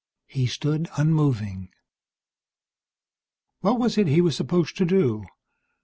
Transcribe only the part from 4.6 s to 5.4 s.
to do?